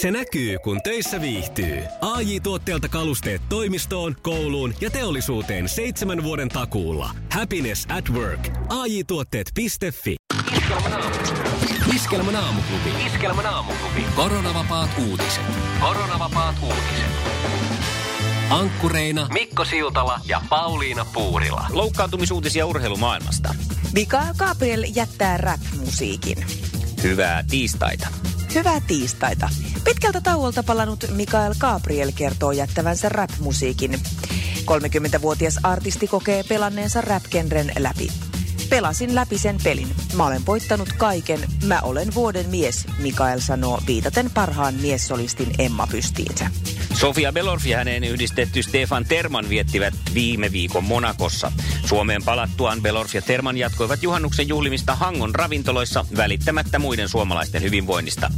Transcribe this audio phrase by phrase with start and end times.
[0.00, 1.82] Se näkyy, kun töissä viihtyy.
[2.00, 7.10] ai tuotteelta kalusteet toimistoon, kouluun ja teollisuuteen seitsemän vuoden takuulla.
[7.32, 8.48] Happiness at work.
[8.68, 9.66] ai tuotteetfi
[11.94, 13.06] Iskelmän aamuklubi.
[13.06, 14.04] Iskelmän aamuklubi.
[14.16, 15.44] Koronavapaat uutiset.
[15.80, 17.10] Koronavapaat uutiset.
[18.50, 21.66] Ankkureina Mikko Siltala ja Pauliina Puurila.
[21.72, 23.54] Loukkaantumisuutisia urheilumaailmasta.
[23.92, 26.46] Mikael Gabriel jättää rap-musiikin.
[27.02, 28.27] Hyvää tiistaita.
[28.54, 29.48] Hyvää tiistaita.
[29.84, 33.94] Pitkältä tauolta palannut Mikael Gabriel kertoo jättävänsä rap-musiikin.
[34.64, 37.22] 30-vuotias artisti kokee pelanneensa rap
[37.78, 38.08] läpi.
[38.68, 39.88] Pelasin läpi sen pelin.
[40.16, 41.40] Mä olen voittanut kaiken.
[41.66, 46.50] Mä olen vuoden mies, Mikael sanoo viitaten parhaan miessolistin Emma Pystiinsä.
[46.94, 51.52] Sofia Belorf ja häneen yhdistetty Stefan Terman viettivät viime viikon Monakossa.
[51.86, 58.30] Suomeen palattuaan Belorf ja Terman jatkoivat juhannuksen juhlimista Hangon ravintoloissa välittämättä muiden suomalaisten hyvinvoinnista.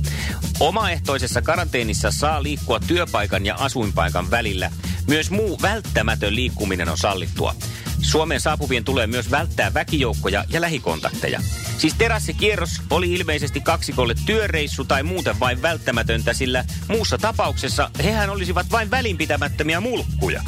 [0.61, 4.71] Omaehtoisessa karanteenissa saa liikkua työpaikan ja asuinpaikan välillä.
[5.07, 7.55] Myös muu välttämätön liikkuminen on sallittua.
[8.03, 11.41] Suomeen saapuvien tulee myös välttää väkijoukkoja ja lähikontakteja.
[11.79, 18.67] Siis terassikierros oli ilmeisesti kaksikolle työreissu tai muuten vain välttämätöntä, sillä muussa tapauksessa hehän olisivat
[18.71, 20.43] vain välinpitämättömiä mulkkuja.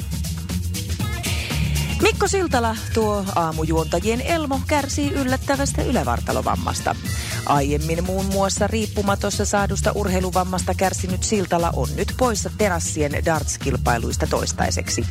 [2.02, 6.96] Mikko Siltala, tuo aamujuontajien Elmo, kärsii yllättävästä ylävartalovammasta.
[7.46, 15.06] Aiemmin muun muassa riippumatossa saadusta urheiluvammasta kärsinyt Siltala on nyt poissa terassien darts-kilpailuista toistaiseksi.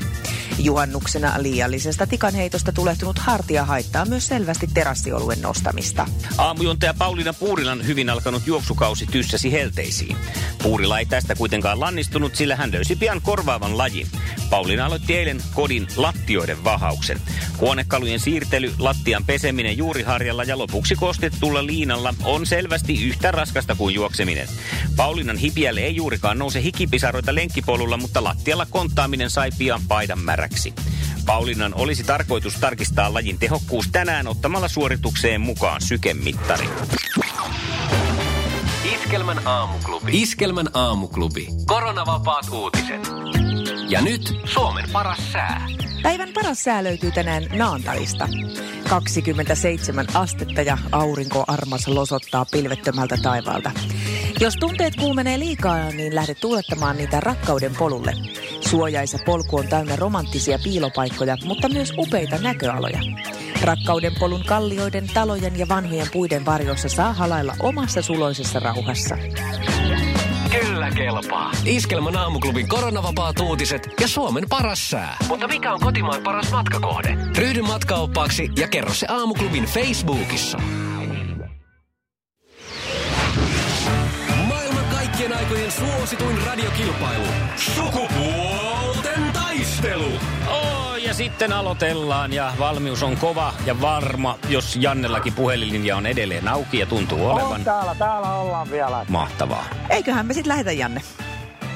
[0.60, 6.08] Juhannuksena liiallisesta tikanheitosta tulehtunut hartia haittaa myös selvästi terassioluen nostamista.
[6.38, 10.18] Aamujuontaja Pauliina Puurilan hyvin alkanut juoksukausi tyssäsi helteisiin.
[10.64, 14.08] Puurila ei tästä kuitenkaan lannistunut, sillä hän löysi pian korvaavan lajin.
[14.52, 17.22] Pauliina aloitti eilen kodin lattioiden vahauksen.
[17.60, 24.48] Huonekalujen siirtely, lattian peseminen juuriharjalla ja lopuksi kostettulla liinalla on selvästi yhtä raskasta kuin juokseminen.
[24.96, 30.74] Paulinan hipiälle ei juurikaan nouse hikipisaroita lenkkipolulla, mutta lattialla konttaaminen sai pian paidan märäksi.
[31.26, 36.70] Paulinan olisi tarkoitus tarkistaa lajin tehokkuus tänään ottamalla suoritukseen mukaan sykemittari.
[38.94, 40.22] Iskelmän aamuklubi.
[40.22, 41.48] Iskelmän aamuklubi.
[41.66, 43.02] Koronavapaat uutiset.
[43.92, 45.68] Ja nyt Suomen paras sää.
[46.04, 48.28] Päivän paras sää löytyy tänään Naantalista.
[48.90, 53.72] 27 astetta ja aurinko armas losottaa pilvettömältä taivaalta.
[54.40, 58.14] Jos tunteet kuumenee liikaa, niin lähde tuulettamaan niitä rakkauden polulle.
[58.70, 63.00] Suojaisa polku on täynnä romanttisia piilopaikkoja, mutta myös upeita näköaloja.
[63.62, 69.18] Rakkauden polun kallioiden, talojen ja vanhojen puiden varjossa saa halailla omassa suloisessa rauhassa.
[70.82, 71.52] Kyllä kelpaa.
[71.66, 75.18] Iskelmän aamuklubin koronavapaat uutiset ja Suomen paras sää.
[75.28, 77.18] Mutta mikä on kotimaan paras matkakohde?
[77.38, 80.58] Ryhdy matkaoppaaksi ja kerro se aamuklubin Facebookissa.
[84.48, 87.26] Maailman kaikkien aikojen suosituin radiokilpailu.
[87.56, 90.12] Sukupuolten taistelu.
[91.12, 96.80] Ja sitten aloitellaan ja valmius on kova ja varma, jos Jannellakin puhelinlinja on edelleen auki
[96.80, 97.52] ja tuntuu olevan.
[97.52, 99.06] On täällä, täällä ollaan vielä.
[99.10, 99.66] Mahtavaa.
[99.90, 101.02] Eiköhän me sitten lähetä Janne.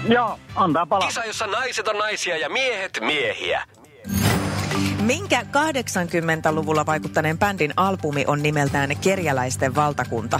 [0.07, 1.07] Joo, antaa palaa.
[1.07, 3.63] Kisa, jossa naiset on naisia ja miehet miehiä.
[5.01, 10.39] Minkä 80-luvulla vaikuttaneen bändin albumi on nimeltään Kerjäläisten valtakunta?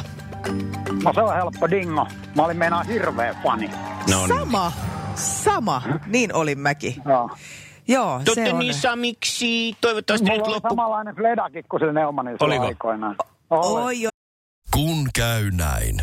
[1.04, 2.08] No se on helppo dingo.
[2.36, 3.72] Mä olin meinaa hirveä fani.
[4.10, 4.40] No niin.
[4.40, 4.72] Sama,
[5.16, 6.96] sama, niin olin mäkin.
[7.06, 7.30] Joo.
[7.88, 8.60] Joo, se Totta on.
[8.60, 10.70] niin miksi Toivottavasti Mulla nyt oli loppu...
[10.70, 12.66] samanlainen fledakin kuin sillä Neumanilla Oliko?
[12.66, 13.16] aikoinaan.
[13.50, 14.10] Oi, jo.
[14.74, 16.02] Kun käy näin.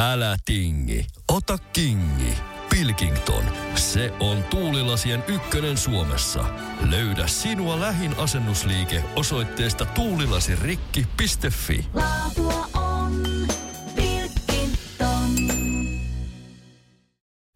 [0.00, 2.34] Älä tingi, ota kingi.
[2.70, 3.44] Pilkington,
[3.74, 6.44] se on tuulilasien ykkönen Suomessa.
[6.90, 11.86] Löydä sinua lähin asennusliike osoitteesta tuulilasirikki.fi.
[11.94, 12.43] Laatua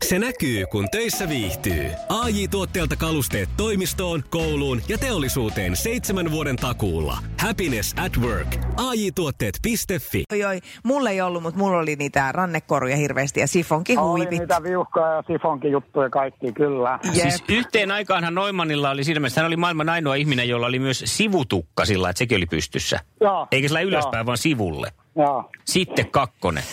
[0.08, 1.90] Se näkyy, kun töissä viihtyy.
[2.08, 7.18] ai tuotteelta kalusteet toimistoon, kouluun ja teollisuuteen seitsemän vuoden takuulla.
[7.40, 8.56] Happiness at work.
[8.76, 10.60] ai tuotteetfi Oi, oi.
[10.84, 14.38] Mulla ei ollut, mutta mulla oli niitä rannekoruja hirveästi ja sifonkin Oli huivit.
[14.38, 16.98] niitä viuhkoja ja sifonkin juttuja kaikki, kyllä.
[17.04, 17.14] Jep.
[17.14, 21.02] Siis yhteen aikaanhan Noimannilla oli siinä mielessä, hän oli maailman ainoa ihminen, jolla oli myös
[21.06, 23.00] sivutukka sillä, että sekin oli pystyssä.
[23.20, 23.46] Joo.
[23.52, 24.92] Eikä sillä ylöspäin, vaan sivulle.
[25.16, 25.50] Joo.
[25.64, 26.64] Sitten kakkonen.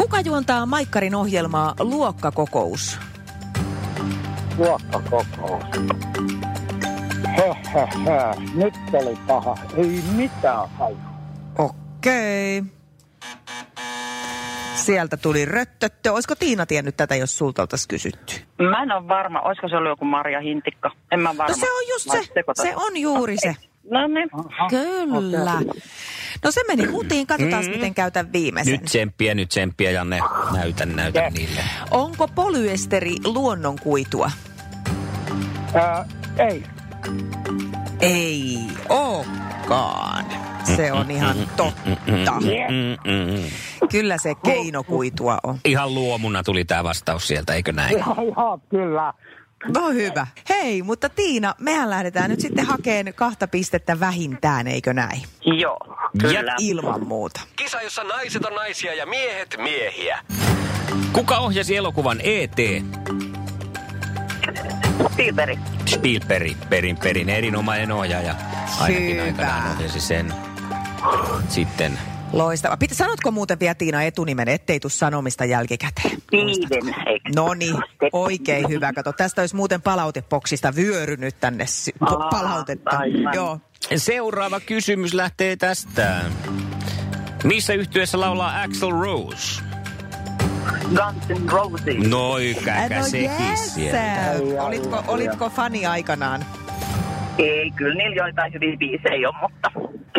[0.00, 2.98] Kuka juontaa Maikkarin ohjelmaa Luokkakokous?
[4.58, 5.64] Luokkakokous.
[7.36, 8.34] He, he, he.
[8.54, 9.58] Nyt oli paha.
[9.76, 10.96] Ei mitään haju.
[11.58, 12.62] Okei.
[14.74, 16.12] Sieltä tuli röttöttö.
[16.12, 18.34] Olisiko Tiina tiennyt tätä, jos sulta oltaisiin kysytty?
[18.58, 20.90] Mä en ole varma, olisiko se ollut joku Marja Hintikka.
[21.12, 21.54] En mä varma.
[21.54, 22.62] No se on just se.
[22.62, 23.56] Se on juuri se.
[23.90, 24.30] No niin.
[24.70, 25.52] Kyllä.
[26.44, 27.70] No se meni hutiin, katsotaan Mm.
[27.70, 28.72] miten käytän viimeisen.
[28.72, 30.20] Nyt tsemppiä, nyt tsemppiä, Janne.
[30.52, 31.34] Näytän, näytän Yes.
[31.34, 31.60] niille.
[31.90, 34.30] Onko polyesteri luonnonkuitua?
[35.74, 36.04] Ää,
[36.38, 36.62] ei.
[38.00, 38.58] Ei
[38.88, 40.24] ookaan.
[40.76, 42.32] Se on ihan totta.
[42.40, 43.44] Mm-mm.
[43.90, 45.58] Kyllä se keinokuitua on.
[45.64, 47.96] Ihan luomuna tuli tämä vastaus sieltä, eikö näin?
[47.98, 49.12] Ihan, ihan kyllä.
[49.66, 50.26] No hyvä.
[50.48, 55.22] Hei, mutta Tiina, mehän lähdetään nyt sitten hakeen kahta pistettä vähintään, eikö näin?
[55.44, 55.78] Joo,
[56.18, 56.54] kyllä.
[56.58, 57.40] Ilman muuta.
[57.56, 60.18] Kisa, jossa naiset on naisia ja miehet miehiä.
[61.12, 62.58] Kuka ohjasi elokuvan E.T.?
[65.12, 65.58] Spielberg.
[65.86, 68.34] Spielberg, perin perin erinomainen ohjaaja.
[68.80, 69.22] Ainakin Hyvä.
[69.22, 70.34] aikanaan ohjasi sen.
[71.48, 71.98] Sitten
[72.32, 72.76] Loistava.
[72.76, 76.18] Pitä, sanotko muuten vielä Tiina etunimen, ettei tuu sanomista jälkikäteen?
[77.34, 77.76] No niin,
[78.12, 78.92] oikein hyvä.
[78.92, 81.64] Kato, tästä olisi muuten palautepoksista vyörynyt tänne
[82.00, 82.90] Aa, palautetta.
[82.90, 83.34] aivan.
[83.34, 83.58] Joo.
[83.96, 86.20] seuraava kysymys lähtee tästä.
[87.44, 89.62] Missä yhtyessä laulaa Axel Rose?
[90.88, 92.08] Guns N' Roses.
[92.08, 93.74] Noi käkä no sekin yes.
[93.74, 94.32] sieltä.
[94.62, 96.44] Olitko, olitko fani aikanaan?
[97.38, 99.70] Ei, kyllä niillä joitain hyviä biisejä on, mutta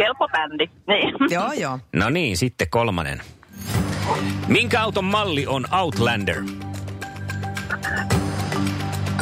[0.03, 0.69] kelpo bändi.
[0.88, 1.15] Niin.
[1.30, 1.80] Joo, joo.
[1.94, 3.21] No niin, sitten kolmannen.
[4.48, 6.44] Minkä auton malli on Outlander?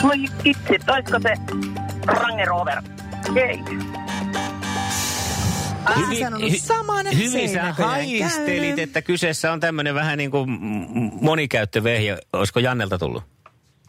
[0.04, 1.34] Voi itse, olisiko se
[2.06, 2.82] Range Rover?
[3.36, 3.60] Ei.
[5.96, 10.50] Hyvin, saman hyvin sä haistelit, että kyseessä on tämmöinen vähän niin kuin
[11.22, 12.18] monikäyttövehje.
[12.34, 13.24] Olisiko Jannelta tullut?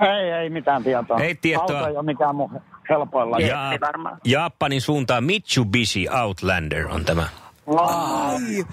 [0.00, 1.18] Ei, ei mitään tietoa.
[1.18, 1.78] Ei tietoa.
[1.78, 2.60] Auto ei ole mikään mun
[2.90, 3.38] helpoilla.
[3.38, 4.18] Ja, varmaan.
[4.24, 7.28] Japanin suuntaan Mitsubishi Outlander on tämä.
[7.76, 8.64] Ai.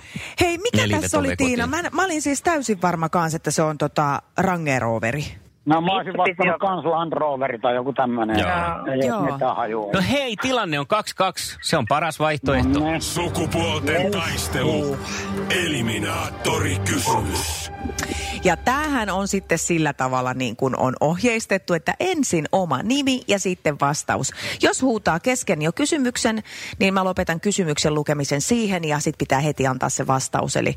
[0.41, 1.35] Hei, mikä Neljä tässä oli.
[1.35, 1.67] Tiina?
[1.67, 5.25] Mä, mä olin siis täysin varma kanssa, että se on tota Range Roveri.
[5.65, 8.39] No mä olisin vastannut kans Land Roveri tai joku tämmönen.
[8.39, 8.49] Joo.
[8.93, 9.21] Ei Joo.
[9.21, 9.91] mitään hajua.
[9.93, 11.57] No hei, tilanne on 2-2.
[11.61, 12.79] Se on paras vaihtoehto.
[12.79, 12.99] Ne.
[12.99, 14.97] Sukupuolten taistelu.
[15.65, 17.71] Eliminaattori kysymys.
[18.47, 23.39] Ja tämähän on sitten sillä tavalla niin kuin on ohjeistettu, että ensin oma nimi ja
[23.39, 24.33] sitten vastaus.
[24.61, 26.43] Jos huutaa kesken jo kysymyksen,
[26.79, 30.55] niin mä lopetan kysymyksen lukemisen siihen ja sitten pitää heti antaa se vastaus.
[30.55, 30.75] Eli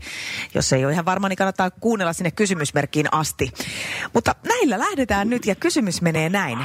[0.54, 3.50] jos ei ole ihan varma, niin kannattaa kuunnella sinne kysymysmerkkiin asti.
[4.14, 6.58] Mutta näillä lähdetään nyt ja kysymys menee näin.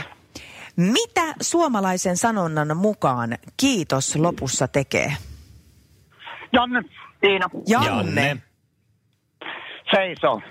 [0.76, 5.14] Mitä suomalaisen sanonnan mukaan kiitos lopussa tekee?
[6.54, 6.82] Janne,
[7.22, 7.50] Tiina.
[7.68, 8.38] Janne.
[9.92, 10.42] seiso.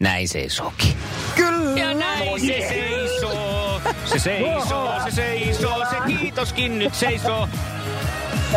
[0.00, 0.96] Näin seisookin.
[1.36, 1.80] Kyllä.
[1.80, 3.80] Ja näin se seisoo.
[4.04, 7.48] Se seisoo, se seisoo, se kiitoskin nyt seisoo.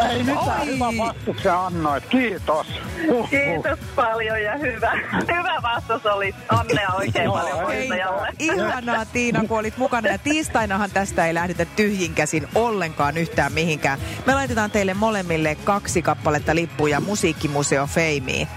[0.10, 2.06] Ei mitään, hyvä vastuksen annoit.
[2.06, 2.68] Kiitos.
[3.08, 3.30] Huhhuh.
[3.30, 4.92] Kiitos paljon ja hyvä.
[5.14, 6.36] Hyvä vastaus oli.
[6.60, 8.28] Onnea oikein Joo, paljon voittajalle.
[8.40, 10.10] Ihanaa Tiina, kun olit mukana.
[10.10, 14.00] Ja tiistainahan tästä ei lähdetä tyhjin käsin ollenkaan yhtään mihinkään.
[14.26, 18.48] Me laitetaan teille molemmille kaksi kappaletta lippuja Musiikkimuseo Feimiin.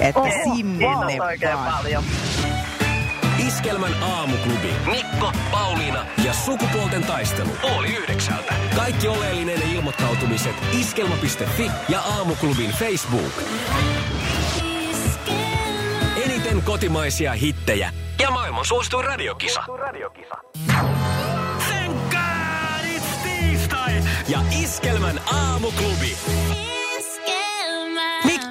[0.00, 1.72] Että sinne Kiitos oikein vaan.
[1.76, 2.04] paljon.
[3.46, 4.74] Iskelmän aamuklubi.
[4.90, 7.50] Mikko, Pauliina ja sukupuolten taistelu.
[7.62, 8.54] Oli yhdeksältä.
[8.76, 13.32] Kaikki oleellinen ilmoittautumiset iskelma.fi ja aamuklubin Facebook.
[16.24, 19.62] Eniten kotimaisia hittejä ja maailman suosituin radiokisa.
[21.68, 23.92] Thank God it's tiistai!
[24.28, 26.16] Ja Iskelmän aamuklubi.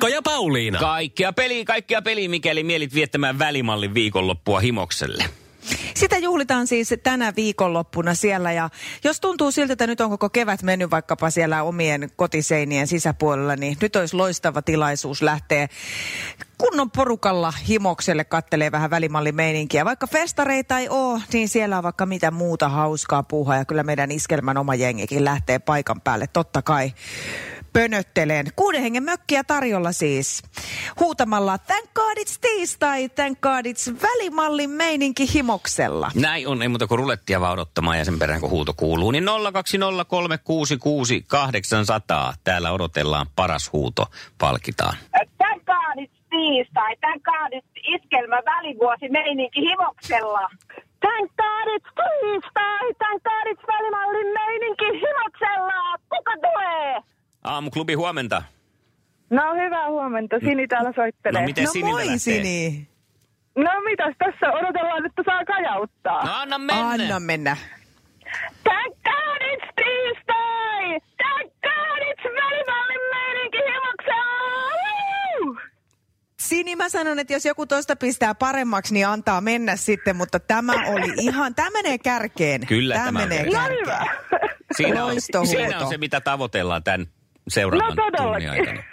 [0.08, 0.80] Mikko ja Pauliina.
[0.80, 5.24] Kaikkea peliä, kaikkea peliä, mikäli mielit viettämään välimallin viikonloppua himokselle.
[5.96, 8.70] Sitä juhlitaan siis tänä viikonloppuna siellä ja
[9.04, 13.78] jos tuntuu siltä, että nyt on koko kevät mennyt vaikkapa siellä omien kotiseinien sisäpuolella, niin
[13.82, 15.68] nyt olisi loistava tilaisuus lähteä
[16.58, 19.86] kunnon porukalla himokselle kattelee vähän välimallin meininkiä.
[19.86, 24.12] Vaikka festareita ei ole, niin siellä on vaikka mitä muuta hauskaa puuhaa ja kyllä meidän
[24.12, 26.94] iskelmän oma jengikin lähtee paikan päälle totta kai
[27.78, 28.46] pönötteleen.
[28.56, 30.44] Kuuden hengen mökkiä tarjolla siis.
[31.00, 36.12] Huutamalla Thank God it's tiistai, thank God it's välimallin meininki himoksella.
[36.16, 39.12] Näin on, ei muuta kuin rulettia vaan odottamaan ja sen perään kun huuto kuuluu.
[39.12, 39.30] Niin 020366800.
[42.44, 44.06] Täällä odotellaan paras huuto,
[44.38, 44.98] palkitaan.
[45.38, 47.66] Tän kaadit tiistai, tän kaadit
[47.96, 50.50] iskelmä välivuosi meininki himoksella.
[51.00, 55.98] Tän kaadit tiistai, tän kaadit välimallin meininki himoksella.
[56.10, 57.04] Kuka tulee?
[57.48, 58.44] Aamuklubi huomenta.
[59.30, 61.42] No hyvää huomenta, Sini täällä soittelee.
[61.42, 62.18] No miten no moi lähtee?
[62.18, 62.88] Sini.
[63.56, 66.26] no mitäs tässä odotellaan, että saa kajauttaa.
[66.26, 66.90] No anna mennä.
[66.90, 67.58] Anna mennä.
[68.64, 74.72] Tän kaadit tiistai, tän kaadit välimallin meininki himoksella.
[75.44, 75.56] Woo!
[76.40, 80.74] Sini, mä sanon, että jos joku toista pistää paremmaksi, niin antaa mennä sitten, mutta tämä
[80.74, 82.68] oli ihan, tämä menee kärkeen.
[82.68, 83.54] Kyllä tämä tämä menee menee.
[83.54, 83.82] No kärkeen.
[83.82, 84.06] hyvä.
[84.78, 85.14] Siinä on,
[85.46, 87.08] siinä on se, mitä tavoitellaan tämän
[87.48, 88.84] seuraavan no, tunnin aikana.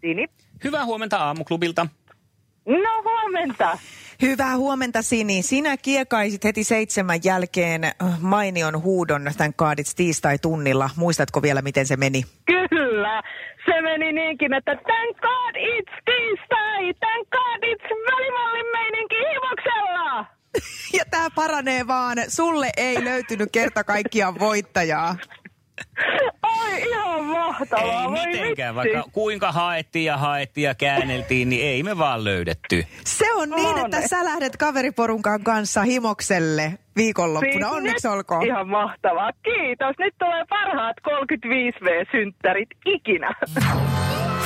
[0.00, 0.26] Sini.
[0.64, 1.86] Hyvää huomenta aamuklubilta.
[2.66, 3.78] No huomenta.
[4.22, 5.42] Hyvää huomenta Sini.
[5.42, 10.90] Sinä kiekaisit heti seitsemän jälkeen äh, mainion huudon tämän kaadits tiistai-tunnilla.
[10.96, 12.22] Muistatko vielä, miten se meni?
[12.46, 13.22] Kyllä.
[13.64, 16.94] Se meni niinkin, että thank god it's tiistai,
[21.40, 22.18] paranee vaan.
[22.28, 25.16] Sulle ei löytynyt kerta kaikkiaan voittajaa.
[26.42, 28.02] Ai ihan mahtavaa.
[28.02, 28.94] Ei voi mitenkään, vitsi.
[28.94, 32.86] vaikka kuinka haettiin ja haettiin ja käänneltiin, niin ei me vaan löydetty.
[33.04, 37.68] Se on niin, että sä lähdet kaveriporunkan kanssa himokselle viikonloppuna.
[37.68, 38.46] Siis Onneksi nyt olkoon.
[38.46, 39.30] Ihan mahtavaa.
[39.42, 39.94] Kiitos.
[39.98, 43.34] Nyt tulee parhaat 35V-synttärit ikinä.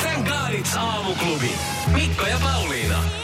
[0.02, 0.28] Thank
[0.60, 1.50] it's aamuklubi.
[1.94, 3.23] Mikko ja Pauliina.